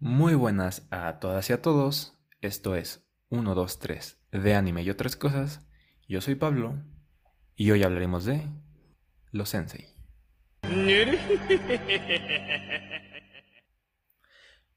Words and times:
Muy 0.00 0.34
buenas 0.34 0.86
a 0.92 1.18
todas 1.18 1.50
y 1.50 1.52
a 1.52 1.60
todos. 1.60 2.16
Esto 2.40 2.76
es 2.76 3.04
1, 3.30 3.52
2, 3.56 3.78
3 3.80 4.22
de 4.30 4.54
anime 4.54 4.82
y 4.82 4.90
otras 4.90 5.16
cosas. 5.16 5.68
Yo 6.06 6.20
soy 6.20 6.36
Pablo 6.36 6.80
y 7.56 7.72
hoy 7.72 7.82
hablaremos 7.82 8.24
de 8.24 8.48
los 9.32 9.48
sensei. 9.48 9.88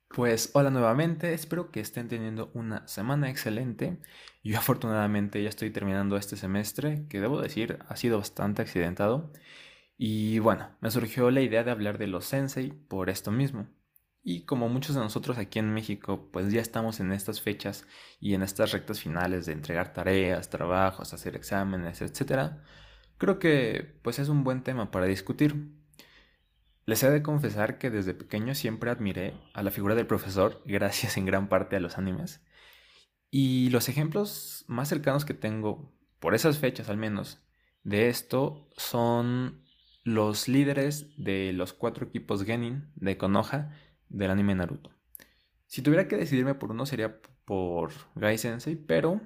Pues 0.09 0.49
hola 0.53 0.71
nuevamente, 0.71 1.35
espero 1.35 1.69
que 1.69 1.81
estén 1.81 2.07
teniendo 2.07 2.49
una 2.55 2.87
semana 2.87 3.29
excelente. 3.29 3.99
Yo 4.43 4.57
afortunadamente 4.57 5.43
ya 5.43 5.49
estoy 5.49 5.69
terminando 5.69 6.17
este 6.17 6.35
semestre, 6.35 7.05
que 7.09 7.21
debo 7.21 7.39
decir 7.39 7.77
ha 7.87 7.95
sido 7.95 8.17
bastante 8.17 8.63
accidentado. 8.63 9.31
Y 9.97 10.39
bueno, 10.39 10.75
me 10.81 10.89
surgió 10.89 11.29
la 11.29 11.41
idea 11.41 11.63
de 11.63 11.69
hablar 11.69 11.99
de 11.99 12.07
los 12.07 12.25
sensei 12.25 12.71
por 12.71 13.11
esto 13.11 13.31
mismo. 13.31 13.67
Y 14.23 14.45
como 14.45 14.69
muchos 14.69 14.95
de 14.95 15.01
nosotros 15.01 15.37
aquí 15.37 15.59
en 15.59 15.73
México, 15.73 16.29
pues 16.31 16.51
ya 16.51 16.61
estamos 16.61 16.99
en 16.99 17.11
estas 17.11 17.41
fechas 17.41 17.87
y 18.19 18.35
en 18.35 18.43
estas 18.43 18.71
rectas 18.71 18.99
finales 18.99 19.47
de 19.47 19.53
entregar 19.53 19.93
tareas, 19.93 20.49
trabajos, 20.49 21.13
hacer 21.13 21.35
exámenes, 21.35 22.01
etc. 22.01 22.53
Creo 23.17 23.39
que 23.39 23.99
pues 24.03 24.19
es 24.19 24.29
un 24.29 24.43
buen 24.43 24.63
tema 24.63 24.91
para 24.91 25.07
discutir. 25.07 25.71
Les 26.85 27.01
he 27.03 27.09
de 27.09 27.23
confesar 27.23 27.79
que 27.79 27.89
desde 27.89 28.13
pequeño 28.13 28.53
siempre 28.53 28.91
admiré 28.91 29.33
a 29.53 29.63
la 29.63 29.71
figura 29.71 29.95
del 29.95 30.07
profesor 30.07 30.61
gracias 30.65 31.17
en 31.17 31.25
gran 31.25 31.49
parte 31.49 31.75
a 31.75 31.79
los 31.79 31.97
animes. 31.97 32.41
Y 33.31 33.69
los 33.69 33.89
ejemplos 33.89 34.65
más 34.67 34.89
cercanos 34.89 35.25
que 35.25 35.33
tengo, 35.33 35.91
por 36.19 36.35
esas 36.35 36.59
fechas 36.59 36.89
al 36.89 36.97
menos, 36.97 37.41
de 37.83 38.09
esto 38.09 38.69
son 38.77 39.63
los 40.03 40.47
líderes 40.47 41.07
de 41.17 41.53
los 41.53 41.73
cuatro 41.73 42.05
equipos 42.05 42.43
Genin 42.43 42.91
de 42.95 43.17
Konoha 43.17 43.71
del 44.11 44.31
anime 44.31 44.55
Naruto. 44.55 44.91
Si 45.67 45.81
tuviera 45.81 46.07
que 46.07 46.17
decidirme 46.17 46.55
por 46.55 46.71
uno 46.71 46.85
sería 46.85 47.21
por 47.45 47.91
Gai 48.15 48.37
Sensei, 48.37 48.75
pero 48.75 49.21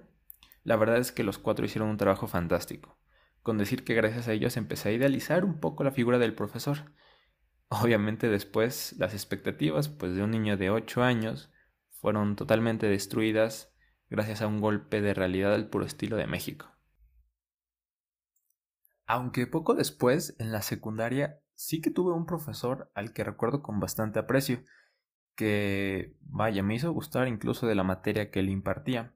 la 0.64 0.76
verdad 0.76 0.98
es 0.98 1.12
que 1.12 1.24
los 1.24 1.38
cuatro 1.38 1.66
hicieron 1.66 1.90
un 1.90 1.98
trabajo 1.98 2.28
fantástico, 2.28 2.98
con 3.42 3.58
decir 3.58 3.84
que 3.84 3.96
gracias 3.96 4.28
a 4.28 4.34
ellos 4.34 4.58
empecé 4.58 4.90
a 4.90 4.92
idealizar 4.94 5.46
un 5.46 5.60
poco 5.60 5.84
la 5.84 5.92
figura 5.92 6.18
del 6.20 6.36
profesor. 6.36 6.94
Obviamente 7.68 8.30
después 8.30 8.96
las 8.98 9.14
expectativas 9.14 9.90
pues 9.90 10.16
de 10.16 10.24
un 10.24 10.32
niño 10.32 10.58
de 10.58 10.70
8 10.70 11.04
años 11.04 11.52
fueron 11.90 12.36
totalmente 12.36 12.88
destruidas 12.88 13.74
gracias 14.10 14.42
a 14.42 14.48
un 14.48 14.62
golpe 14.62 15.02
de 15.02 15.14
realidad 15.14 15.54
al 15.54 15.70
puro 15.70 15.86
estilo 15.86 16.16
de 16.16 16.28
México. 16.28 16.72
Aunque 19.08 19.46
poco 19.46 19.76
después, 19.76 20.36
en 20.40 20.52
la 20.52 20.62
secundaria, 20.62 21.40
sí 21.56 21.82
que 21.82 21.92
tuve 21.92 22.14
un 22.14 22.26
profesor 22.26 22.92
al 22.94 23.14
que 23.14 23.24
recuerdo 23.24 23.64
con 23.64 23.80
bastante 23.80 24.20
aprecio, 24.20 24.62
que, 25.36 26.16
vaya, 26.22 26.64
me 26.64 26.76
hizo 26.76 26.92
gustar 26.92 27.28
incluso 27.28 27.68
de 27.68 27.76
la 27.76 27.84
materia 27.84 28.32
que 28.32 28.40
él 28.40 28.50
impartía. 28.50 29.14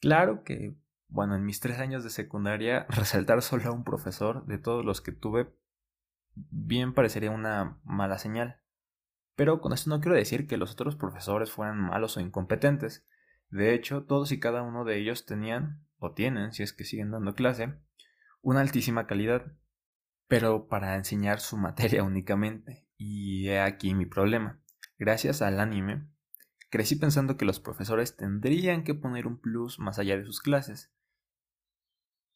Claro 0.00 0.44
que, 0.44 0.76
bueno, 1.08 1.34
en 1.34 1.44
mis 1.44 1.60
tres 1.60 1.78
años 1.78 2.04
de 2.04 2.10
secundaria, 2.10 2.86
resaltar 2.88 3.42
solo 3.42 3.68
a 3.68 3.72
un 3.72 3.84
profesor 3.84 4.46
de 4.46 4.58
todos 4.58 4.84
los 4.84 5.00
que 5.00 5.12
tuve, 5.12 5.54
bien 6.34 6.94
parecería 6.94 7.30
una 7.30 7.80
mala 7.84 8.18
señal. 8.18 8.60
Pero 9.34 9.60
con 9.60 9.72
esto 9.72 9.90
no 9.90 10.00
quiero 10.00 10.16
decir 10.16 10.46
que 10.46 10.56
los 10.56 10.72
otros 10.72 10.96
profesores 10.96 11.50
fueran 11.50 11.78
malos 11.78 12.16
o 12.16 12.20
incompetentes. 12.20 13.06
De 13.50 13.72
hecho, 13.72 14.04
todos 14.04 14.32
y 14.32 14.40
cada 14.40 14.62
uno 14.62 14.84
de 14.84 14.98
ellos 14.98 15.26
tenían, 15.26 15.86
o 15.98 16.12
tienen, 16.12 16.52
si 16.52 16.62
es 16.62 16.72
que 16.72 16.84
siguen 16.84 17.10
dando 17.10 17.34
clase, 17.34 17.78
una 18.42 18.60
altísima 18.60 19.06
calidad 19.06 19.52
pero 20.28 20.68
para 20.68 20.94
enseñar 20.94 21.40
su 21.40 21.56
materia 21.56 22.02
únicamente. 22.04 22.86
Y 22.96 23.48
he 23.48 23.60
aquí 23.60 23.94
mi 23.94 24.06
problema. 24.06 24.60
Gracias 24.98 25.42
al 25.42 25.60
anime, 25.60 26.08
crecí 26.70 26.96
pensando 26.96 27.36
que 27.36 27.44
los 27.44 27.60
profesores 27.60 28.16
tendrían 28.16 28.84
que 28.84 28.94
poner 28.94 29.26
un 29.26 29.40
plus 29.40 29.78
más 29.78 29.98
allá 29.98 30.16
de 30.16 30.24
sus 30.24 30.40
clases. 30.40 30.92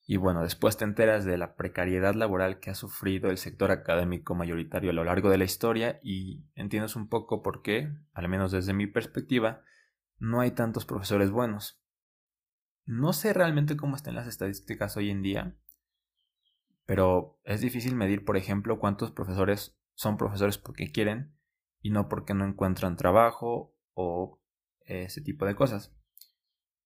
Y 0.04 0.16
bueno, 0.16 0.42
después 0.42 0.76
te 0.76 0.84
enteras 0.84 1.25
de 1.25 1.38
la 1.38 1.54
precariedad 1.54 2.14
laboral 2.14 2.58
que 2.58 2.70
ha 2.70 2.75
sufrido 2.75 3.31
el 3.31 3.38
sector 3.38 3.70
académico 3.70 4.34
mayoritario 4.34 4.91
a 4.91 4.94
lo 4.94 5.04
largo 5.04 5.31
de 5.31 5.38
la 5.38 5.44
historia 5.44 6.00
y 6.02 6.44
entiendes 6.54 6.97
un 6.97 7.08
poco 7.08 7.42
por 7.42 7.62
qué, 7.62 7.92
al 8.12 8.28
menos 8.28 8.50
desde 8.50 8.75
mi 8.75 8.88
perspectiva, 8.88 9.62
no 10.19 10.41
hay 10.41 10.52
tantos 10.52 10.86
profesores 10.86 11.31
buenos. 11.31 11.81
No 12.84 13.12
sé 13.12 13.32
realmente 13.32 13.76
cómo 13.76 13.94
están 13.94 14.16
las 14.16 14.26
estadísticas 14.26 14.97
hoy 14.97 15.10
en 15.10 15.22
día, 15.22 15.56
pero 16.87 17.41
es 17.44 17.60
difícil 17.60 17.94
medir, 17.94 18.25
por 18.25 18.37
ejemplo, 18.37 18.78
cuántos 18.78 19.12
profesores 19.12 19.78
son 19.94 20.16
profesores 20.16 20.59
porque 20.59 20.91
quieren 20.91 21.37
y 21.81 21.91
no 21.91 22.09
porque 22.09 22.34
no 22.34 22.44
encuentran 22.44 22.97
trabajo 22.97 23.76
o 23.94 24.41
ese 24.81 25.20
tipo 25.20 25.47
de 25.47 25.54
cosas. 25.54 25.94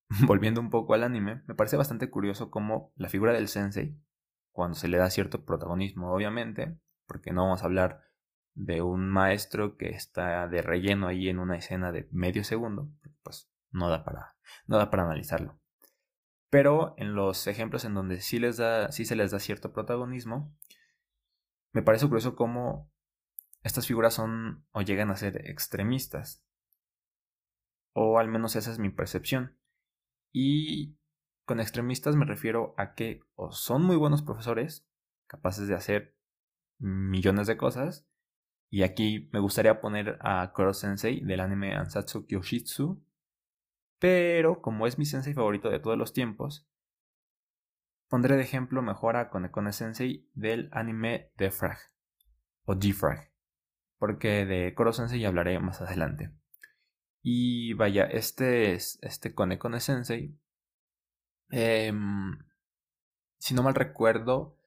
Volviendo 0.27 0.61
un 0.61 0.71
poco 0.71 0.95
al 0.95 1.03
anime, 1.03 1.43
me 1.47 1.55
parece 1.55 1.77
bastante 1.77 2.11
curioso 2.11 2.51
cómo 2.51 2.93
la 2.97 3.09
figura 3.09 3.33
del 3.33 3.49
sensei, 3.49 4.01
cuando 4.53 4.77
se 4.77 4.89
le 4.89 4.99
da 4.99 5.11
cierto 5.11 5.45
protagonismo, 5.45 6.13
obviamente, 6.13 6.79
porque 7.07 7.33
no 7.33 7.45
vamos 7.45 7.63
a 7.63 7.67
hablar 7.67 8.03
de 8.55 8.81
un 8.81 9.09
maestro 9.09 9.77
que 9.77 9.91
está 9.91 10.49
de 10.49 10.63
relleno 10.63 11.09
ahí 11.09 11.29
en 11.29 11.39
una 11.39 11.57
escena 11.59 11.93
de 11.93 12.09
medio 12.11 12.43
segundo, 12.43 12.91
pues 13.23 13.51
no 13.71 13.91
da 13.91 14.05
para, 14.05 14.37
no 14.67 14.79
da 14.79 14.91
para 14.91 15.05
analizarlo. 15.05 15.61
Pero 16.51 16.95
en 16.97 17.15
los 17.15 17.47
ejemplos 17.47 17.85
en 17.85 17.95
donde 17.95 18.21
sí, 18.21 18.39
les 18.39 18.57
da, 18.57 18.91
sí 18.93 19.05
se 19.05 19.17
les 19.17 19.31
da 19.31 19.39
cierto 19.39 19.73
protagonismo, 19.73 20.55
me 21.73 21.83
parece 21.83 22.07
curioso 22.07 22.37
cómo 22.37 22.91
estas 23.63 23.87
figuras 23.87 24.15
son 24.15 24.65
o 24.73 24.83
llegan 24.83 25.11
a 25.11 25.17
ser 25.17 25.49
extremistas. 25.51 26.43
O 27.93 28.19
al 28.19 28.29
menos 28.29 28.57
esa 28.57 28.71
es 28.71 28.79
mi 28.79 28.91
percepción. 28.91 29.57
Y 30.33 30.97
con 31.45 31.61
extremistas 31.61 32.17
me 32.17 32.27
refiero 32.27 32.75
a 32.77 32.95
que 32.95 33.23
o 33.35 33.53
son 33.53 33.83
muy 33.83 33.97
buenos 33.97 34.23
profesores, 34.23 34.87
capaces 35.27 35.69
de 35.69 35.75
hacer 35.75 36.17
millones 36.79 37.47
de 37.47 37.57
cosas, 37.57 38.07
y 38.69 38.83
aquí 38.83 39.29
me 39.33 39.41
gustaría 39.41 39.81
poner 39.81 40.19
a 40.21 40.53
Koro 40.53 40.75
Sensei 40.75 41.21
del 41.21 41.41
anime 41.41 41.75
Ansatsu 41.75 42.27
Kyoshitsu 42.27 43.03
pero 43.99 44.61
como 44.61 44.87
es 44.87 44.99
mi 44.99 45.07
sensei 45.07 45.35
favorito 45.35 45.71
de 45.71 45.81
todos 45.81 45.97
los 45.97 46.13
tiempos, 46.13 46.69
pondré 48.09 48.37
de 48.37 48.43
ejemplo 48.43 48.83
mejor 48.83 49.17
a 49.17 49.31
Konekone 49.31 49.73
Sensei 49.73 50.31
del 50.35 50.69
anime 50.73 51.33
de 51.37 51.51
Frag 51.51 51.79
o 52.65 52.75
D-Frag, 52.75 53.33
porque 53.99 54.45
de 54.45 54.75
Koro 54.75 54.93
Sensei 54.93 55.25
hablaré 55.25 55.59
más 55.61 55.81
adelante. 55.81 56.33
Y 57.23 57.73
vaya, 57.73 58.05
este 58.05 58.73
es 58.73 58.99
este 59.03 59.35
Konekone 59.35 59.81
Sensei. 59.81 60.39
Em, 61.51 62.39
si 63.39 63.55
no 63.55 63.63
mal 63.63 63.75
recuerdo, 63.75 64.59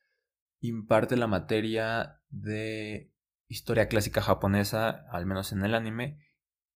imparte 0.60 1.16
la 1.16 1.28
materia 1.28 2.22
de 2.30 3.14
historia 3.48 3.88
clásica 3.88 4.22
japonesa, 4.22 5.06
al 5.12 5.26
menos 5.26 5.52
en 5.52 5.64
el 5.64 5.74
anime. 5.74 6.20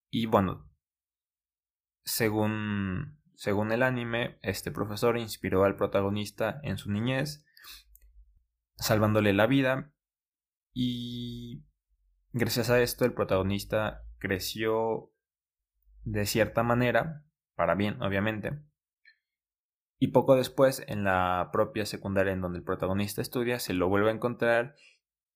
Y 0.09 0.25
bueno, 0.25 0.69
según, 2.03 3.19
según 3.35 3.71
el 3.71 3.83
anime, 3.83 4.37
este 4.41 4.71
profesor 4.71 5.17
inspiró 5.17 5.63
al 5.63 5.75
protagonista 5.75 6.59
en 6.63 6.77
su 6.77 6.91
niñez, 6.91 7.45
salvándole 8.75 9.33
la 9.33 9.47
vida 9.47 9.93
y 10.73 11.63
gracias 12.31 12.69
a 12.69 12.81
esto 12.81 13.05
el 13.05 13.13
protagonista 13.13 14.03
creció 14.17 15.11
de 16.03 16.25
cierta 16.25 16.63
manera, 16.63 17.23
para 17.55 17.75
bien 17.75 18.01
obviamente, 18.01 18.59
y 19.99 20.07
poco 20.07 20.35
después 20.35 20.83
en 20.87 21.05
la 21.05 21.49
propia 21.53 21.85
secundaria 21.85 22.33
en 22.33 22.41
donde 22.41 22.59
el 22.59 22.65
protagonista 22.65 23.21
estudia 23.21 23.59
se 23.59 23.73
lo 23.73 23.87
vuelve 23.87 24.09
a 24.09 24.13
encontrar 24.13 24.75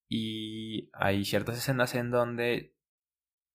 y 0.10 0.90
hay 0.94 1.24
ciertas 1.24 1.58
escenas 1.58 1.96
en 1.96 2.12
donde 2.12 2.77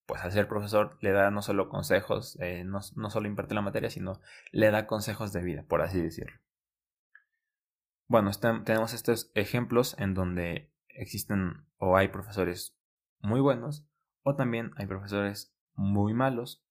pues 0.07 0.23
al 0.23 0.33
ser 0.33 0.49
profesor 0.49 0.99
le 1.01 1.13
da 1.13 1.31
no 1.31 1.43
solo 1.43 1.69
consejos, 1.69 2.39
eh, 2.41 2.65
no, 2.65 2.81
solo 2.83 3.27
imparte 3.27 3.55
la 3.55 3.63
materia, 3.63 3.91
sino 3.91 4.21
le 4.51 4.71
da 4.71 4.87
consejos 4.87 5.33
de 5.33 5.43
vida, 5.43 5.65
por 5.69 5.83
así 5.83 6.01
decirlo. 6.01 6.39
Bueno, 8.09 8.31
tenemos 8.65 8.93
estos 8.93 9.31
ejemplos 9.35 9.97
en 9.99 10.15
donde 10.15 10.71
existen 10.89 11.67
o 11.79 11.97
hay 11.97 12.09
profesores 12.09 12.77
muy 13.21 13.41
buenos 13.41 13.87
o 14.23 14.37
también 14.37 14.73
hay 14.77 14.87
profesores 14.87 15.55
muy 15.75 16.13
malos, 16.13 16.65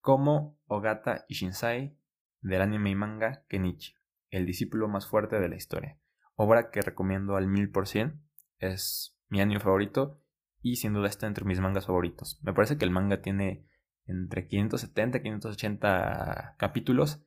como 0.00 0.58
Ogata 0.66 1.24
Ishinsai 1.28 1.96
del 2.40 2.60
anime 2.60 2.90
y 2.90 2.94
manga 2.94 3.44
Kenichi, 3.48 3.94
el 4.30 4.46
discípulo 4.46 4.88
más 4.88 5.06
fuerte 5.06 5.38
de 5.40 5.48
la 5.48 5.56
historia. 5.56 5.98
Obra 6.34 6.70
que 6.70 6.82
recomiendo 6.82 7.36
al 7.36 7.46
mil 7.46 7.70
por 7.70 7.86
cien, 7.86 8.20
es 8.58 9.16
mi 9.28 9.40
anime 9.40 9.60
favorito 9.60 10.21
y 10.62 10.76
sin 10.76 10.94
duda 10.94 11.08
está 11.08 11.26
entre 11.26 11.44
mis 11.44 11.60
mangas 11.60 11.86
favoritos. 11.86 12.38
Me 12.42 12.54
parece 12.54 12.78
que 12.78 12.84
el 12.84 12.90
manga 12.90 13.20
tiene 13.20 13.66
entre 14.06 14.46
570 14.46 15.18
y 15.18 15.22
580 15.22 16.56
capítulos 16.58 17.22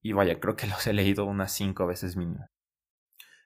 y 0.00 0.12
vaya, 0.12 0.38
creo 0.38 0.56
que 0.56 0.66
los 0.68 0.86
he 0.86 0.92
leído 0.92 1.24
unas 1.24 1.52
5 1.52 1.86
veces 1.86 2.16
mínimo. 2.16 2.48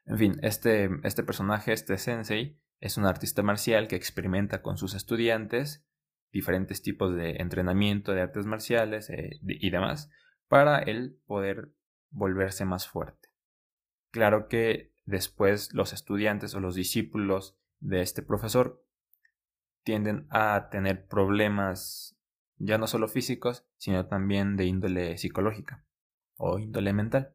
En 0.04 0.18
fin, 0.18 0.38
este, 0.42 0.90
este 1.04 1.22
personaje, 1.22 1.72
este 1.72 1.96
sensei, 1.96 2.58
es 2.80 2.96
un 2.96 3.06
artista 3.06 3.42
marcial 3.42 3.86
que 3.86 3.94
experimenta 3.94 4.60
con 4.60 4.76
sus 4.76 4.94
estudiantes 4.94 5.84
diferentes 6.32 6.82
tipos 6.82 7.14
de 7.14 7.36
entrenamiento 7.36 8.12
de 8.12 8.22
artes 8.22 8.46
marciales 8.46 9.10
eh, 9.10 9.38
y 9.42 9.70
demás 9.70 10.10
para 10.48 10.78
él 10.80 11.18
poder 11.26 11.72
volverse 12.10 12.64
más 12.64 12.88
fuerte. 12.88 13.28
Claro 14.10 14.48
que 14.48 14.92
después 15.04 15.72
los 15.72 15.92
estudiantes 15.92 16.54
o 16.54 16.60
los 16.60 16.74
discípulos 16.74 17.56
de 17.82 18.00
este 18.00 18.22
profesor 18.22 18.82
tienden 19.82 20.26
a 20.30 20.68
tener 20.70 21.06
problemas 21.06 22.16
ya 22.56 22.78
no 22.78 22.86
solo 22.86 23.08
físicos, 23.08 23.66
sino 23.76 24.06
también 24.06 24.56
de 24.56 24.66
índole 24.66 25.18
psicológica 25.18 25.84
o 26.36 26.58
índole 26.58 26.92
mental. 26.92 27.34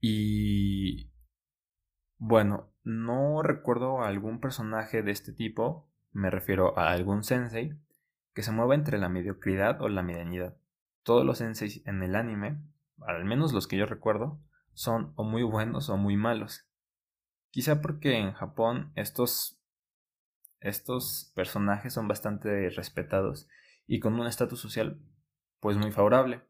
Y 0.00 1.10
bueno, 2.18 2.72
no 2.84 3.42
recuerdo 3.42 4.02
algún 4.02 4.40
personaje 4.40 5.02
de 5.02 5.10
este 5.10 5.32
tipo, 5.32 5.90
me 6.12 6.30
refiero 6.30 6.78
a 6.78 6.92
algún 6.92 7.24
sensei, 7.24 7.74
que 8.34 8.42
se 8.42 8.52
mueva 8.52 8.74
entre 8.74 8.98
la 8.98 9.08
mediocridad 9.08 9.80
o 9.82 9.88
la 9.88 10.02
medianidad. 10.02 10.56
Todos 11.02 11.24
los 11.24 11.38
senseis 11.38 11.82
en 11.86 12.02
el 12.02 12.14
anime, 12.14 12.60
al 13.00 13.24
menos 13.24 13.52
los 13.52 13.66
que 13.66 13.76
yo 13.76 13.86
recuerdo, 13.86 14.40
son 14.74 15.12
o 15.16 15.24
muy 15.24 15.42
buenos 15.42 15.88
o 15.88 15.96
muy 15.96 16.16
malos. 16.16 16.66
Quizá 17.54 17.80
porque 17.80 18.18
en 18.18 18.32
Japón 18.32 18.90
estos 18.96 19.60
estos 20.58 21.30
personajes 21.36 21.92
son 21.92 22.08
bastante 22.08 22.68
respetados 22.70 23.48
y 23.86 24.00
con 24.00 24.18
un 24.18 24.26
estatus 24.26 24.58
social 24.58 24.98
pues 25.60 25.76
muy 25.76 25.92
favorable. 25.92 26.42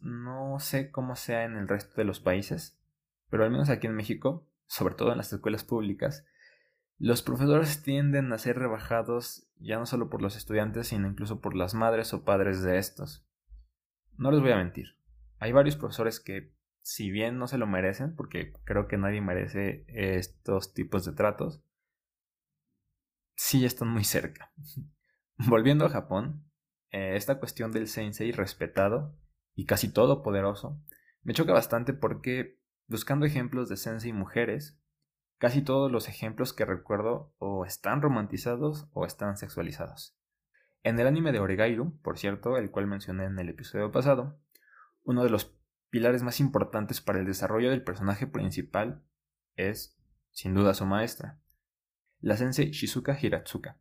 No 0.00 0.58
sé 0.58 0.90
cómo 0.90 1.14
sea 1.14 1.44
en 1.44 1.56
el 1.56 1.68
resto 1.68 1.94
de 1.94 2.02
los 2.02 2.18
países, 2.18 2.82
pero 3.30 3.44
al 3.44 3.52
menos 3.52 3.70
aquí 3.70 3.86
en 3.86 3.94
México, 3.94 4.50
sobre 4.66 4.96
todo 4.96 5.12
en 5.12 5.18
las 5.18 5.32
escuelas 5.32 5.62
públicas, 5.62 6.26
los 6.98 7.22
profesores 7.22 7.84
tienden 7.84 8.32
a 8.32 8.38
ser 8.38 8.58
rebajados 8.58 9.46
ya 9.60 9.78
no 9.78 9.86
solo 9.86 10.10
por 10.10 10.20
los 10.20 10.34
estudiantes, 10.34 10.88
sino 10.88 11.06
incluso 11.06 11.40
por 11.40 11.54
las 11.54 11.74
madres 11.74 12.12
o 12.12 12.24
padres 12.24 12.60
de 12.60 12.78
estos. 12.78 13.24
No 14.18 14.32
les 14.32 14.40
voy 14.40 14.50
a 14.50 14.56
mentir, 14.56 14.98
hay 15.38 15.52
varios 15.52 15.76
profesores 15.76 16.18
que, 16.18 16.53
si 16.84 17.10
bien 17.10 17.38
no 17.38 17.48
se 17.48 17.56
lo 17.56 17.66
merecen, 17.66 18.14
porque 18.14 18.52
creo 18.64 18.88
que 18.88 18.98
nadie 18.98 19.22
merece 19.22 19.86
estos 19.88 20.74
tipos 20.74 21.06
de 21.06 21.12
tratos, 21.12 21.64
sí 23.36 23.64
están 23.64 23.88
muy 23.88 24.04
cerca. 24.04 24.52
Volviendo 25.48 25.86
a 25.86 25.88
Japón, 25.88 26.44
eh, 26.90 27.16
esta 27.16 27.38
cuestión 27.38 27.72
del 27.72 27.88
sensei 27.88 28.32
respetado 28.32 29.18
y 29.54 29.64
casi 29.64 29.90
todopoderoso 29.90 30.78
me 31.22 31.32
choca 31.32 31.54
bastante 31.54 31.94
porque, 31.94 32.60
buscando 32.86 33.24
ejemplos 33.24 33.70
de 33.70 33.78
sensei 33.78 34.12
mujeres, 34.12 34.78
casi 35.38 35.62
todos 35.62 35.90
los 35.90 36.06
ejemplos 36.10 36.52
que 36.52 36.66
recuerdo 36.66 37.34
o 37.38 37.64
están 37.64 38.02
romantizados 38.02 38.90
o 38.92 39.06
están 39.06 39.38
sexualizados. 39.38 40.18
En 40.82 41.00
el 41.00 41.06
anime 41.06 41.32
de 41.32 41.40
Oregairu, 41.40 41.98
por 42.02 42.18
cierto, 42.18 42.58
el 42.58 42.70
cual 42.70 42.86
mencioné 42.86 43.24
en 43.24 43.38
el 43.38 43.48
episodio 43.48 43.90
pasado, 43.90 44.38
uno 45.02 45.24
de 45.24 45.30
los 45.30 45.54
pilares 45.94 46.24
más 46.24 46.40
importantes 46.40 47.00
para 47.00 47.20
el 47.20 47.24
desarrollo 47.24 47.70
del 47.70 47.84
personaje 47.84 48.26
principal 48.26 49.04
es, 49.54 49.96
sin 50.32 50.52
duda, 50.52 50.74
su 50.74 50.86
maestra, 50.86 51.38
la 52.18 52.36
sensei 52.36 52.72
Shizuka 52.72 53.16
Hiratsuka. 53.16 53.78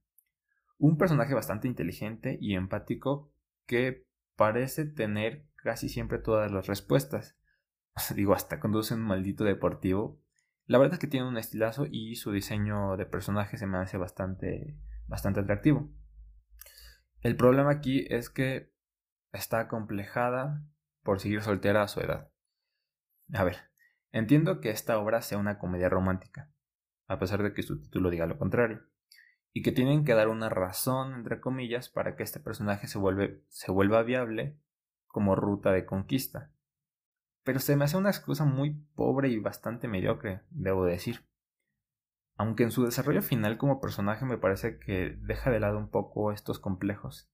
Un 0.77 0.99
personaje 0.99 1.33
bastante 1.33 1.67
inteligente 1.67 2.37
y 2.39 2.53
empático 2.53 3.33
que 3.65 4.05
parece 4.35 4.85
tener 4.85 5.47
casi 5.55 5.89
siempre 5.89 6.19
todas 6.19 6.51
las 6.51 6.67
respuestas. 6.67 7.35
Digo, 8.15 8.35
hasta 8.35 8.59
conduce 8.59 8.93
un 8.93 9.01
maldito 9.01 9.43
deportivo. 9.43 10.21
La 10.67 10.77
verdad 10.77 10.93
es 10.93 10.99
que 10.99 11.07
tiene 11.07 11.27
un 11.27 11.39
estilazo 11.39 11.87
y 11.89 12.15
su 12.15 12.31
diseño 12.31 12.95
de 12.95 13.07
personaje 13.07 13.57
se 13.57 13.65
me 13.65 13.79
hace 13.79 13.97
bastante, 13.97 14.77
bastante 15.07 15.39
atractivo. 15.39 15.91
El 17.21 17.35
problema 17.35 17.71
aquí 17.71 18.05
es 18.07 18.29
que 18.29 18.71
está 19.31 19.61
acomplejada 19.61 20.63
por 21.03 21.19
seguir 21.19 21.41
soltera 21.41 21.83
a 21.83 21.87
su 21.87 21.99
edad. 21.99 22.31
A 23.33 23.43
ver, 23.43 23.57
entiendo 24.11 24.59
que 24.59 24.69
esta 24.69 24.97
obra 24.97 25.21
sea 25.21 25.37
una 25.37 25.59
comedia 25.59 25.89
romántica, 25.89 26.51
a 27.07 27.19
pesar 27.19 27.43
de 27.43 27.53
que 27.53 27.63
su 27.63 27.81
título 27.81 28.09
diga 28.09 28.25
lo 28.25 28.37
contrario, 28.37 28.81
y 29.53 29.61
que 29.61 29.71
tienen 29.71 30.03
que 30.03 30.15
dar 30.15 30.29
una 30.29 30.49
razón, 30.49 31.13
entre 31.13 31.39
comillas, 31.39 31.89
para 31.89 32.15
que 32.15 32.23
este 32.23 32.39
personaje 32.39 32.87
se, 32.87 32.99
se 33.49 33.71
vuelva 33.71 34.03
viable 34.03 34.57
como 35.07 35.35
ruta 35.35 35.71
de 35.71 35.85
conquista. 35.85 36.51
Pero 37.43 37.59
se 37.59 37.75
me 37.75 37.85
hace 37.85 37.97
una 37.97 38.09
excusa 38.09 38.45
muy 38.45 38.71
pobre 38.95 39.29
y 39.29 39.39
bastante 39.39 39.87
mediocre, 39.87 40.41
debo 40.49 40.85
decir. 40.85 41.25
Aunque 42.35 42.63
en 42.63 42.71
su 42.71 42.83
desarrollo 42.83 43.21
final 43.21 43.57
como 43.57 43.79
personaje 43.79 44.25
me 44.25 44.39
parece 44.39 44.79
que 44.79 45.15
deja 45.21 45.51
de 45.51 45.59
lado 45.59 45.77
un 45.77 45.89
poco 45.89 46.31
estos 46.31 46.57
complejos. 46.57 47.29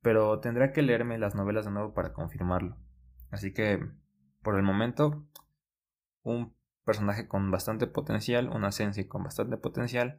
Pero 0.00 0.40
tendré 0.40 0.72
que 0.72 0.80
leerme 0.80 1.18
las 1.18 1.34
novelas 1.34 1.66
de 1.66 1.72
nuevo 1.72 1.92
para 1.92 2.14
confirmarlo. 2.14 2.78
Así 3.30 3.52
que, 3.52 3.80
por 4.42 4.56
el 4.56 4.62
momento, 4.62 5.24
un 6.22 6.54
personaje 6.84 7.28
con 7.28 7.50
bastante 7.50 7.86
potencial, 7.86 8.48
una 8.48 8.72
Sensei 8.72 9.06
con 9.06 9.22
bastante 9.22 9.56
potencial, 9.56 10.18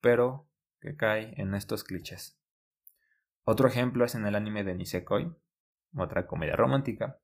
pero 0.00 0.46
que 0.80 0.96
cae 0.96 1.34
en 1.40 1.54
estos 1.54 1.84
clichés. 1.84 2.38
Otro 3.44 3.68
ejemplo 3.68 4.04
es 4.04 4.14
en 4.14 4.26
el 4.26 4.34
anime 4.34 4.64
de 4.64 4.74
Nisekoi, 4.74 5.34
otra 5.96 6.26
comedia 6.26 6.56
romántica, 6.56 7.18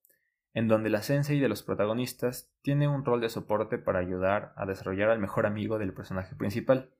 en 0.54 0.68
donde 0.68 0.88
la 0.88 1.02
sensei 1.02 1.38
de 1.38 1.48
los 1.48 1.62
protagonistas 1.62 2.50
tiene 2.62 2.88
un 2.88 3.04
rol 3.04 3.20
de 3.20 3.28
soporte 3.28 3.78
para 3.78 3.98
ayudar 3.98 4.54
a 4.56 4.64
desarrollar 4.64 5.10
al 5.10 5.18
mejor 5.18 5.46
amigo 5.46 5.78
del 5.78 5.92
personaje 5.92 6.34
principal, 6.34 6.90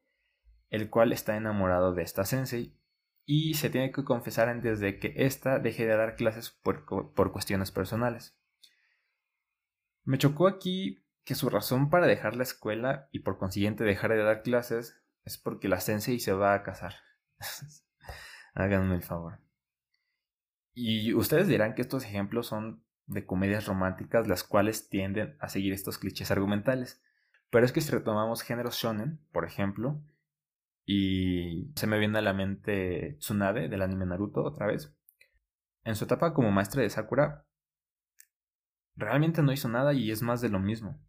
el 0.68 0.90
cual 0.90 1.12
está 1.12 1.36
enamorado 1.36 1.94
de 1.94 2.02
esta 2.02 2.24
sensei 2.24 2.76
y 3.26 3.55
se 3.55 3.69
tiene 3.69 3.90
que 3.90 4.05
confesar 4.05 4.49
antes 4.49 4.78
de 4.78 4.99
que 5.00 5.12
ésta 5.17 5.58
deje 5.58 5.84
de 5.84 5.96
dar 5.96 6.14
clases 6.14 6.50
por, 6.50 6.87
por 6.87 7.32
cuestiones 7.32 7.73
personales. 7.73 8.38
Me 10.05 10.17
chocó 10.17 10.46
aquí 10.46 11.05
que 11.25 11.34
su 11.34 11.50
razón 11.50 11.90
para 11.90 12.06
dejar 12.06 12.37
la 12.37 12.44
escuela 12.44 13.08
y 13.11 13.19
por 13.19 13.37
consiguiente 13.37 13.82
dejar 13.82 14.12
de 14.12 14.23
dar 14.23 14.43
clases 14.43 15.02
es 15.25 15.37
porque 15.37 15.69
la 15.69 15.81
sensei 15.81 16.20
se 16.20 16.32
va 16.32 16.55
a 16.55 16.62
casar. 16.62 16.94
Háganme 18.55 18.94
el 18.94 19.02
favor. 19.02 19.40
Y 20.73 21.12
ustedes 21.12 21.49
dirán 21.49 21.75
que 21.75 21.82
estos 21.82 22.05
ejemplos 22.05 22.46
son 22.46 22.84
de 23.06 23.26
comedias 23.26 23.67
románticas 23.67 24.28
las 24.28 24.44
cuales 24.44 24.88
tienden 24.88 25.37
a 25.40 25.49
seguir 25.49 25.73
estos 25.73 25.99
clichés 25.99 26.31
argumentales. 26.31 27.02
Pero 27.50 27.67
es 27.67 27.73
que 27.73 27.81
si 27.81 27.90
retomamos 27.90 28.43
géneros 28.43 28.76
shonen, 28.76 29.19
por 29.32 29.44
ejemplo, 29.44 30.00
y 30.86 31.72
se 31.74 31.88
me 31.88 31.98
viene 31.98 32.20
a 32.20 32.22
la 32.22 32.32
mente 32.32 33.16
Tsunade 33.18 33.68
del 33.68 33.82
anime 33.82 34.06
Naruto 34.06 34.44
otra 34.44 34.66
vez. 34.66 34.96
En 35.82 35.96
su 35.96 36.04
etapa 36.04 36.32
como 36.32 36.52
maestra 36.52 36.80
de 36.80 36.90
Sakura, 36.90 37.44
realmente 38.94 39.42
no 39.42 39.52
hizo 39.52 39.68
nada 39.68 39.92
y 39.92 40.12
es 40.12 40.22
más 40.22 40.40
de 40.40 40.49
lo 40.49 40.61
mismo. 40.61 41.04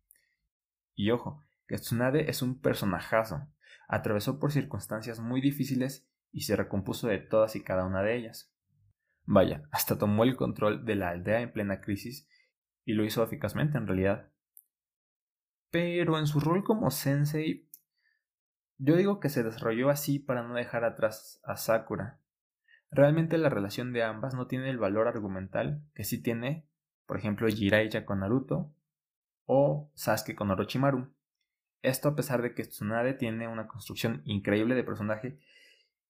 Y 0.96 1.12
ojo, 1.12 1.48
que 1.68 1.78
Tsunade 1.78 2.30
es 2.30 2.42
un 2.42 2.60
personajazo. 2.60 3.48
Atravesó 3.88 4.40
por 4.40 4.52
circunstancias 4.52 5.20
muy 5.20 5.42
difíciles 5.42 6.10
y 6.32 6.42
se 6.42 6.56
recompuso 6.56 7.08
de 7.08 7.20
todas 7.20 7.56
y 7.56 7.64
cada 7.64 7.86
una 7.86 8.02
de 8.02 8.18
ellas. 8.18 8.52
Vaya, 9.26 9.64
hasta 9.72 9.98
tomó 9.98 10.24
el 10.24 10.36
control 10.36 10.86
de 10.86 10.96
la 10.96 11.10
aldea 11.10 11.42
en 11.42 11.54
plena 11.54 11.82
crisis 11.82 12.28
y 12.84 12.94
lo 12.94 13.06
hizo 13.06 13.24
eficazmente 13.24 13.78
en 13.78 13.86
realidad. 13.86 14.32
Pero 15.70 16.18
en 16.18 16.26
su 16.26 16.40
rol 16.40 16.64
como 16.64 16.90
sensei, 16.90 17.67
yo 18.78 18.96
digo 18.96 19.20
que 19.20 19.30
se 19.30 19.44
desarrolló 19.44 19.90
así 19.90 20.20
para 20.20 20.44
no 20.44 20.54
dejar 20.54 20.84
atrás 20.84 21.40
a 21.44 21.58
Sakura. 21.58 22.20
Realmente 22.92 23.38
la 23.38 23.50
relación 23.50 23.92
de 23.92 24.04
ambas 24.04 24.34
no 24.34 24.48
tiene 24.48 24.70
el 24.70 24.78
valor 24.78 25.08
argumental 25.08 25.82
que 25.94 26.04
sí 26.04 26.22
tiene, 26.22 26.66
por 27.06 27.18
ejemplo, 27.18 27.48
Jiraiya 27.48 28.06
con 28.06 28.20
Naruto 28.20 28.74
o 29.46 29.92
Sasuke 29.96 30.36
con 30.36 30.52
Orochimaru. 30.52 31.12
Esto 31.82 32.10
a 32.10 32.16
pesar 32.16 32.42
de 32.42 32.54
que 32.54 32.64
Tsunade 32.64 33.14
tiene 33.14 33.48
una 33.48 33.68
construcción 33.68 34.22
increíble 34.26 34.76
de 34.76 34.84
personaje 34.84 35.40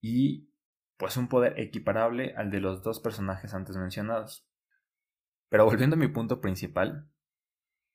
y 0.02 0.50
pues 0.98 1.18
un 1.18 1.28
poder 1.28 1.60
equiparable 1.60 2.34
al 2.36 2.50
de 2.50 2.60
los 2.60 2.84
dos 2.84 3.00
personajes 3.00 3.54
antes 3.54 3.78
mencionados. 3.78 4.48
Pero 5.50 5.66
volviendo 5.66 5.96
a 5.96 6.00
mi 6.00 6.08
punto 6.08 6.42
principal, 6.42 7.08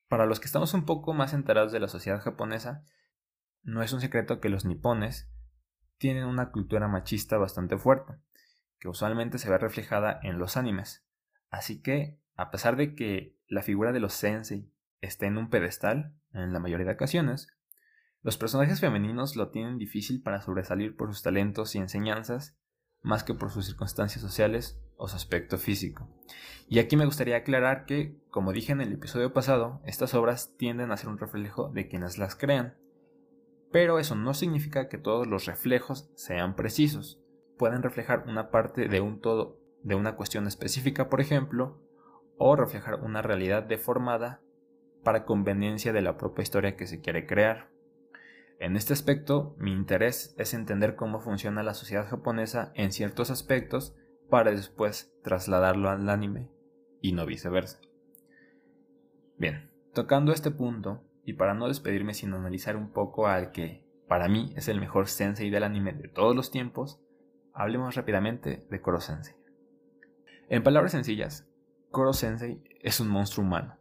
para 0.09 0.27
los 0.27 0.41
que 0.41 0.47
estamos 0.47 0.75
un 0.75 0.85
poco 0.85 1.13
más 1.13 1.35
enterados 1.35 1.73
de 1.73 1.81
la 1.81 1.89
sociedad 1.89 2.21
japonesa, 2.21 2.85
no 3.63 3.83
es 3.83 3.93
un 3.93 4.01
secreto 4.01 4.41
que 4.41 4.49
los 4.49 4.65
nipones 4.65 5.29
tienen 5.99 6.25
una 6.25 6.51
cultura 6.51 6.89
machista 6.89 7.39
bastante 7.39 7.79
fuerte, 7.79 8.15
que 8.79 8.89
usualmente 8.89 9.39
se 9.39 9.49
ve 9.49 9.59
reflejada 9.59 10.19
en 10.23 10.39
los 10.39 10.57
animes. 10.57 11.05
Así 11.51 11.81
que, 11.81 12.19
a 12.35 12.51
pesar 12.51 12.77
de 12.77 12.95
que 12.95 13.37
la 13.47 13.63
figura 13.63 13.93
de 13.93 14.01
los 14.01 14.15
sensei 14.15 14.73
esté 15.01 15.27
en 15.27 15.39
un 15.39 15.51
pedestal, 15.51 16.15
en 16.33 16.53
la 16.53 16.59
mayoría 16.59 16.87
de 16.87 16.95
ocasiones, 16.95 17.49
los 18.23 18.39
personajes 18.39 18.81
femeninos 18.81 19.37
lo 19.37 19.51
tienen 19.51 19.79
difícil 19.79 20.23
para 20.23 20.41
sobresalir 20.41 20.97
por 20.97 21.09
sus 21.09 21.23
talentos 21.23 21.75
y 21.75 21.79
enseñanzas, 21.79 22.57
más 23.03 23.25
que 23.25 23.35
por 23.35 23.51
sus 23.51 23.67
circunstancias 23.67 24.23
sociales 24.23 24.81
o 24.97 25.09
su 25.09 25.17
aspecto 25.17 25.59
físico. 25.59 26.09
Y 26.69 26.79
aquí 26.79 26.97
me 26.97 27.05
gustaría 27.05 27.37
aclarar 27.37 27.85
que, 27.85 28.23
como 28.31 28.53
dije 28.53 28.73
en 28.73 28.81
el 28.81 28.93
episodio 28.93 29.33
pasado, 29.33 29.83
estas 29.85 30.15
obras 30.15 30.57
tienden 30.57 30.93
a 30.93 30.97
ser 30.97 31.09
un 31.09 31.19
reflejo 31.19 31.69
de 31.69 31.89
quienes 31.89 32.17
las 32.19 32.37
crean. 32.37 32.77
Pero 33.73 33.99
eso 33.99 34.15
no 34.15 34.35
significa 34.35 34.89
que 34.89 34.99
todos 34.99 35.27
los 35.27 35.47
reflejos 35.47 36.11
sean 36.15 36.55
precisos. 36.55 37.21
Pueden 37.57 37.83
reflejar 37.83 38.25
una 38.29 38.51
parte 38.51 38.87
de 38.87 39.01
un 39.01 39.21
todo, 39.21 39.59
de 39.83 39.95
una 39.95 40.15
cuestión 40.15 40.47
específica, 40.47 41.09
por 41.09 41.21
ejemplo, 41.21 41.81
o 42.37 42.55
reflejar 42.55 43.01
una 43.01 43.23
realidad 43.23 43.63
deformada 43.63 44.43
para 45.03 45.25
conveniencia 45.25 45.93
de 45.93 46.03
la 46.03 46.17
propia 46.17 46.43
historia 46.43 46.77
que 46.77 46.87
se 46.87 47.01
quiere 47.01 47.27
crear. 47.27 47.71
En 48.61 48.77
este 48.77 48.93
aspecto, 48.93 49.57
mi 49.59 49.73
interés 49.73 50.35
es 50.39 50.55
entender 50.55 50.95
cómo 50.95 51.19
funciona 51.19 51.63
la 51.63 51.75
sociedad 51.75 52.07
japonesa 52.09 52.73
en 52.75 52.93
ciertos 52.93 53.31
aspectos 53.31 53.97
para 54.29 54.53
después 54.53 55.13
trasladarlo 55.23 55.91
al 55.91 56.09
anime 56.09 56.49
y 57.01 57.13
no 57.13 57.27
viceversa. 57.27 57.81
Bien, 59.37 59.71
tocando 59.93 60.33
este 60.33 60.51
punto, 60.51 61.03
y 61.25 61.35
para 61.35 61.55
no 61.55 61.69
despedirme 61.69 62.15
sin 62.15 62.35
analizar 62.35 62.77
un 62.77 62.91
poco 62.91 63.27
al 63.27 63.53
que 63.53 63.85
para 64.09 64.29
mí 64.29 64.53
es 64.57 64.69
el 64.69 64.81
mejor 64.81 65.09
sensei 65.09 65.51
del 65.51 65.65
anime 65.65 65.93
de 65.93 66.09
todos 66.09 66.37
los 66.37 66.51
tiempos, 66.51 67.01
hablemos 67.55 67.95
rápidamente 67.95 68.67
de 68.69 68.81
Koro 68.81 69.01
Sensei. 69.01 69.35
En 70.49 70.63
palabras 70.63 70.93
sencillas, 70.93 71.49
Koro 71.91 72.13
Sensei 72.13 72.63
es 72.81 73.01
un 73.01 73.09
monstruo 73.09 73.47
humano, 73.47 73.79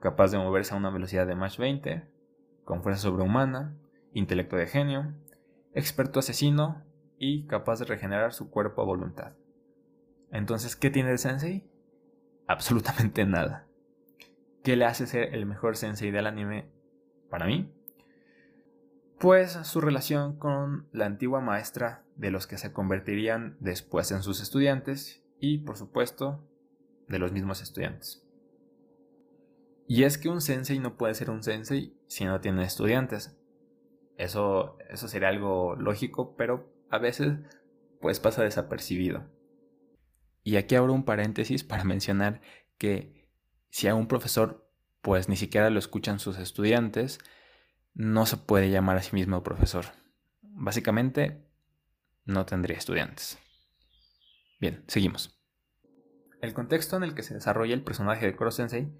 capaz 0.00 0.30
de 0.30 0.38
moverse 0.38 0.74
a 0.74 0.76
una 0.76 0.90
velocidad 0.90 1.26
de 1.26 1.34
Mach 1.34 1.58
20, 1.58 2.08
con 2.64 2.82
fuerza 2.82 3.02
sobrehumana, 3.02 3.76
intelecto 4.12 4.56
de 4.56 4.66
genio, 4.66 5.12
experto 5.74 6.20
asesino 6.20 6.84
y 7.18 7.46
capaz 7.46 7.80
de 7.80 7.86
regenerar 7.86 8.32
su 8.32 8.50
cuerpo 8.50 8.82
a 8.82 8.86
voluntad. 8.86 9.32
Entonces, 10.30 10.76
¿qué 10.76 10.90
tiene 10.90 11.10
el 11.10 11.18
Sensei? 11.18 11.68
Absolutamente 12.46 13.24
nada. 13.24 13.66
¿Qué 14.64 14.76
le 14.76 14.86
hace 14.86 15.06
ser 15.06 15.34
el 15.34 15.44
mejor 15.44 15.76
Sensei 15.76 16.10
del 16.10 16.26
anime 16.26 16.72
para 17.28 17.44
mí? 17.44 17.70
Pues 19.20 19.52
su 19.52 19.82
relación 19.82 20.38
con 20.38 20.88
la 20.90 21.04
antigua 21.04 21.42
maestra 21.42 22.02
de 22.16 22.30
los 22.30 22.46
que 22.46 22.56
se 22.56 22.72
convertirían 22.72 23.58
después 23.60 24.10
en 24.10 24.22
sus 24.22 24.40
estudiantes 24.40 25.22
y, 25.38 25.58
por 25.58 25.76
supuesto, 25.76 26.48
de 27.08 27.18
los 27.18 27.30
mismos 27.30 27.60
estudiantes. 27.60 28.26
Y 29.86 30.04
es 30.04 30.16
que 30.16 30.30
un 30.30 30.40
sensei 30.40 30.78
no 30.78 30.96
puede 30.96 31.12
ser 31.12 31.28
un 31.28 31.42
sensei 31.42 31.94
si 32.06 32.24
no 32.24 32.40
tiene 32.40 32.64
estudiantes. 32.64 33.36
Eso, 34.16 34.78
eso 34.88 35.08
sería 35.08 35.28
algo 35.28 35.76
lógico, 35.76 36.36
pero 36.36 36.72
a 36.88 36.96
veces 36.96 37.34
pues 38.00 38.18
pasa 38.18 38.42
desapercibido. 38.42 39.24
Y 40.42 40.56
aquí 40.56 40.74
abro 40.74 40.94
un 40.94 41.04
paréntesis 41.04 41.64
para 41.64 41.84
mencionar 41.84 42.40
que 42.78 43.23
si 43.74 43.88
a 43.88 43.96
un 43.96 44.06
profesor 44.06 44.70
pues 45.02 45.28
ni 45.28 45.34
siquiera 45.34 45.68
lo 45.68 45.80
escuchan 45.80 46.20
sus 46.20 46.38
estudiantes, 46.38 47.18
no 47.92 48.24
se 48.24 48.36
puede 48.36 48.70
llamar 48.70 48.98
a 48.98 49.02
sí 49.02 49.16
mismo 49.16 49.42
profesor. 49.42 49.86
Básicamente, 50.42 51.44
no 52.24 52.46
tendría 52.46 52.76
estudiantes. 52.76 53.36
Bien, 54.60 54.84
seguimos. 54.86 55.42
El 56.40 56.54
contexto 56.54 56.96
en 56.96 57.02
el 57.02 57.16
que 57.16 57.24
se 57.24 57.34
desarrolla 57.34 57.74
el 57.74 57.82
personaje 57.82 58.24
de 58.24 58.36
Koro 58.36 58.52
Sensei 58.52 58.92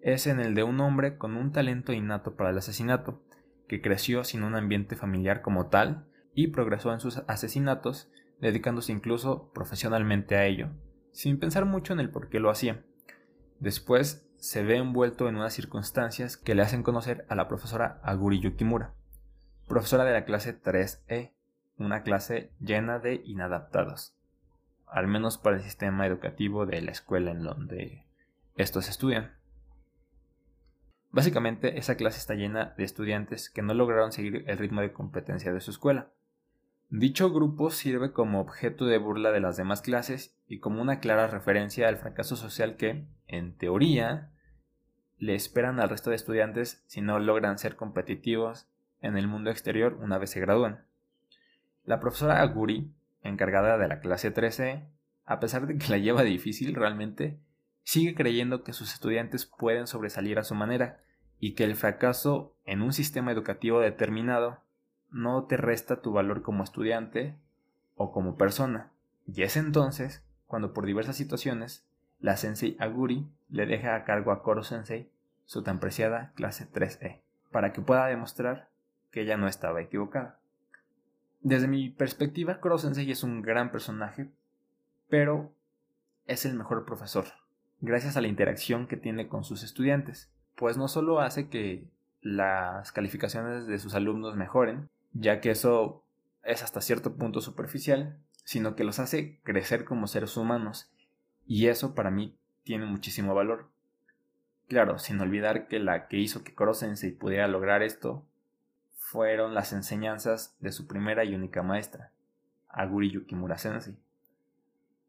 es 0.00 0.28
en 0.28 0.38
el 0.38 0.54
de 0.54 0.62
un 0.62 0.78
hombre 0.78 1.18
con 1.18 1.36
un 1.36 1.50
talento 1.50 1.92
innato 1.92 2.36
para 2.36 2.50
el 2.50 2.58
asesinato, 2.58 3.24
que 3.66 3.82
creció 3.82 4.22
sin 4.22 4.44
un 4.44 4.54
ambiente 4.54 4.94
familiar 4.94 5.42
como 5.42 5.70
tal 5.70 6.06
y 6.34 6.52
progresó 6.52 6.92
en 6.92 7.00
sus 7.00 7.16
asesinatos, 7.26 8.12
dedicándose 8.40 8.92
incluso 8.92 9.50
profesionalmente 9.52 10.36
a 10.36 10.46
ello, 10.46 10.68
sin 11.10 11.40
pensar 11.40 11.64
mucho 11.64 11.94
en 11.94 11.98
el 11.98 12.10
por 12.10 12.28
qué 12.28 12.38
lo 12.38 12.48
hacía. 12.48 12.84
Después 13.60 14.26
se 14.38 14.62
ve 14.64 14.76
envuelto 14.76 15.28
en 15.28 15.36
unas 15.36 15.54
circunstancias 15.54 16.36
que 16.36 16.54
le 16.54 16.62
hacen 16.62 16.82
conocer 16.82 17.24
a 17.28 17.34
la 17.34 17.46
profesora 17.46 18.00
Aguri 18.02 18.40
Yukimura, 18.40 18.94
profesora 19.68 20.04
de 20.04 20.12
la 20.12 20.24
clase 20.24 20.60
3E, 20.60 21.32
una 21.78 22.02
clase 22.02 22.50
llena 22.58 22.98
de 22.98 23.22
inadaptados 23.24 24.14
al 24.90 25.06
menos 25.06 25.38
para 25.38 25.56
el 25.56 25.62
sistema 25.62 26.06
educativo 26.06 26.66
de 26.66 26.82
la 26.82 26.90
escuela 26.90 27.30
en 27.30 27.42
donde 27.42 28.04
estos 28.56 28.88
estudian. 28.88 29.32
Básicamente, 31.12 31.78
esa 31.78 31.96
clase 31.96 32.18
está 32.18 32.34
llena 32.34 32.74
de 32.76 32.84
estudiantes 32.84 33.50
que 33.50 33.62
no 33.62 33.74
lograron 33.74 34.12
seguir 34.12 34.44
el 34.46 34.58
ritmo 34.58 34.80
de 34.80 34.92
competencia 34.92 35.52
de 35.52 35.60
su 35.60 35.70
escuela. 35.70 36.10
Dicho 36.92 37.30
grupo 37.30 37.70
sirve 37.70 38.12
como 38.12 38.40
objeto 38.40 38.84
de 38.84 38.98
burla 38.98 39.30
de 39.30 39.38
las 39.38 39.56
demás 39.56 39.80
clases 39.80 40.36
y 40.48 40.58
como 40.58 40.82
una 40.82 40.98
clara 40.98 41.28
referencia 41.28 41.86
al 41.86 41.98
fracaso 41.98 42.34
social 42.34 42.76
que, 42.76 43.06
en 43.28 43.56
teoría, 43.56 44.32
le 45.16 45.36
esperan 45.36 45.78
al 45.78 45.88
resto 45.88 46.10
de 46.10 46.16
estudiantes 46.16 46.82
si 46.88 47.00
no 47.00 47.20
logran 47.20 47.58
ser 47.58 47.76
competitivos 47.76 48.66
en 49.00 49.16
el 49.16 49.28
mundo 49.28 49.50
exterior 49.50 49.98
una 50.00 50.18
vez 50.18 50.30
se 50.30 50.40
gradúan. 50.40 50.84
La 51.84 52.00
profesora 52.00 52.40
Aguri 52.40 52.90
encargada 53.22 53.78
de 53.78 53.86
la 53.86 54.00
clase 54.00 54.32
13, 54.32 54.84
a 55.26 55.38
pesar 55.38 55.68
de 55.68 55.78
que 55.78 55.88
la 55.88 55.98
lleva 55.98 56.24
difícil 56.24 56.74
realmente, 56.74 57.38
sigue 57.84 58.16
creyendo 58.16 58.64
que 58.64 58.72
sus 58.72 58.92
estudiantes 58.92 59.46
pueden 59.46 59.86
sobresalir 59.86 60.40
a 60.40 60.44
su 60.44 60.56
manera 60.56 61.04
y 61.38 61.54
que 61.54 61.62
el 61.62 61.76
fracaso 61.76 62.56
en 62.64 62.82
un 62.82 62.92
sistema 62.92 63.30
educativo 63.30 63.78
determinado 63.78 64.58
no 65.10 65.44
te 65.44 65.56
resta 65.56 66.00
tu 66.00 66.12
valor 66.12 66.42
como 66.42 66.64
estudiante 66.64 67.36
o 67.96 68.12
como 68.12 68.36
persona. 68.36 68.90
Y 69.26 69.42
es 69.42 69.56
entonces 69.56 70.24
cuando 70.46 70.72
por 70.72 70.86
diversas 70.86 71.16
situaciones 71.16 71.86
la 72.20 72.36
sensei 72.36 72.76
Aguri 72.78 73.26
le 73.48 73.66
deja 73.66 73.94
a 73.94 74.04
cargo 74.04 74.32
a 74.32 74.42
Koro 74.42 74.62
Sensei 74.62 75.10
su 75.44 75.62
tan 75.62 75.80
preciada 75.80 76.32
clase 76.34 76.70
3E, 76.70 77.20
para 77.50 77.72
que 77.72 77.80
pueda 77.80 78.06
demostrar 78.06 78.68
que 79.10 79.22
ella 79.22 79.36
no 79.36 79.48
estaba 79.48 79.80
equivocada. 79.80 80.38
Desde 81.40 81.66
mi 81.66 81.88
perspectiva, 81.88 82.60
Koro 82.60 82.78
Sensei 82.78 83.10
es 83.10 83.22
un 83.24 83.42
gran 83.42 83.72
personaje, 83.72 84.28
pero 85.08 85.52
es 86.26 86.44
el 86.44 86.54
mejor 86.54 86.84
profesor, 86.84 87.24
gracias 87.80 88.16
a 88.16 88.20
la 88.20 88.28
interacción 88.28 88.86
que 88.86 88.96
tiene 88.96 89.28
con 89.28 89.44
sus 89.44 89.62
estudiantes, 89.62 90.30
pues 90.54 90.76
no 90.76 90.88
solo 90.88 91.20
hace 91.20 91.48
que 91.48 91.88
las 92.20 92.92
calificaciones 92.92 93.66
de 93.66 93.78
sus 93.78 93.94
alumnos 93.94 94.36
mejoren, 94.36 94.88
ya 95.12 95.40
que 95.40 95.50
eso 95.50 96.04
es 96.42 96.62
hasta 96.62 96.80
cierto 96.80 97.16
punto 97.16 97.40
superficial, 97.40 98.18
sino 98.44 98.74
que 98.74 98.84
los 98.84 98.98
hace 98.98 99.40
crecer 99.42 99.84
como 99.84 100.06
seres 100.06 100.36
humanos, 100.36 100.90
y 101.46 101.66
eso 101.66 101.94
para 101.94 102.10
mí 102.10 102.36
tiene 102.62 102.86
muchísimo 102.86 103.34
valor. 103.34 103.70
Claro, 104.68 104.98
sin 104.98 105.20
olvidar 105.20 105.66
que 105.66 105.80
la 105.80 106.06
que 106.08 106.18
hizo 106.18 106.44
que 106.44 106.54
Koro 106.54 106.74
Sensei 106.74 107.10
pudiera 107.10 107.48
lograr 107.48 107.82
esto 107.82 108.24
fueron 108.94 109.54
las 109.54 109.72
enseñanzas 109.72 110.56
de 110.60 110.70
su 110.70 110.86
primera 110.86 111.24
y 111.24 111.34
única 111.34 111.62
maestra, 111.62 112.12
Aguri 112.68 113.10
Yukimura 113.10 113.58
Sensei. 113.58 113.96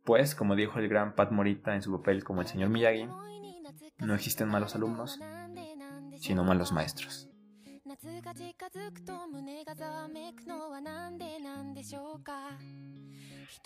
Pues, 0.03 0.33
como 0.33 0.55
dijo 0.55 0.79
el 0.79 0.89
gran 0.89 1.13
Pat 1.13 1.31
Morita 1.31 1.75
en 1.75 1.83
su 1.83 1.91
papel 1.95 2.23
como 2.23 2.41
el 2.41 2.47
señor 2.47 2.69
Miyagi, 2.69 3.07
no 3.99 4.15
existen 4.15 4.49
malos 4.49 4.75
alumnos, 4.75 5.19
sino 6.19 6.43
malos 6.43 6.71
maestros. 6.71 7.30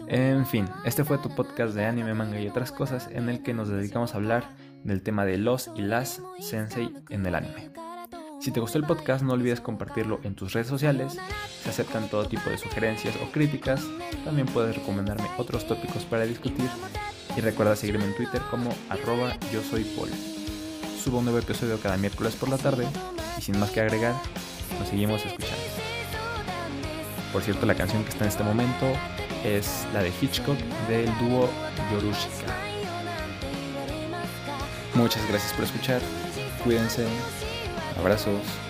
En 0.08 0.46
fin, 0.46 0.68
este 0.84 1.04
fue 1.04 1.18
tu 1.20 1.30
podcast 1.30 1.76
de 1.76 1.86
anime, 1.86 2.14
manga 2.14 2.40
y 2.40 2.48
otras 2.48 2.72
cosas 2.72 3.08
en 3.12 3.30
el 3.30 3.44
que 3.44 3.54
nos 3.54 3.70
dedicamos 3.70 4.14
a 4.14 4.18
hablar 4.18 4.50
del 4.84 5.04
tema 5.04 5.26
de 5.26 5.38
los 5.38 5.72
y 5.76 5.82
las 5.82 6.22
sensei 6.40 6.92
en 7.10 7.26
el 7.26 7.36
anime. 7.36 7.72
Si 8.42 8.52
te 8.52 8.60
gustó 8.60 8.78
el 8.78 8.86
podcast, 8.86 9.24
no 9.24 9.34
olvides 9.34 9.62
compartirlo 9.62 10.20
en 10.24 10.36
tus 10.36 10.54
redes 10.54 10.68
sociales. 10.68 11.18
Se 11.64 11.70
aceptan 11.70 12.10
todo 12.10 12.28
tipo 12.28 12.50
de 12.50 12.58
sugerencias 12.58 13.16
o 13.18 13.32
críticas. 13.32 13.84
También 14.24 14.48
puedes 14.48 14.76
recomendarme 14.76 15.28
otros 15.38 15.66
tópicos 15.68 16.04
para 16.04 16.26
discutir. 16.26 16.70
Y 17.36 17.42
recuerda 17.42 17.76
seguirme 17.76 18.06
en 18.06 18.16
Twitter 18.16 18.42
como 18.52 18.72
arroba 18.90 19.38
yo 19.52 19.62
soy 19.62 19.84
Paul. 19.84 20.10
Subo 21.04 21.20
un 21.20 21.26
nuevo 21.26 21.40
episodio 21.40 21.80
cada 21.80 21.98
miércoles 21.98 22.36
por 22.36 22.50
la 22.50 22.58
tarde. 22.58 22.88
Y 23.38 23.42
sin 23.42 23.60
más 23.60 23.72
que 23.72 23.82
agregar, 23.82 24.16
nos 24.80 24.88
seguimos 24.88 25.26
escuchando. 25.26 25.56
Por 27.32 27.42
cierto, 27.44 27.66
la 27.66 27.76
canción 27.76 28.04
que 28.04 28.10
está 28.10 28.24
en 28.24 28.30
este 28.30 28.44
momento 28.44 28.86
es 29.44 29.86
la 29.94 30.02
de 30.02 30.12
Hitchcock 30.22 30.58
del 30.88 31.06
dúo 31.20 31.50
Yorushika. 31.92 32.54
Muchas 34.94 35.28
gracias 35.28 35.54
por 35.54 35.66
escuchar. 35.66 36.02
Cuídense 36.64 37.06
Abrazos. 38.00 38.65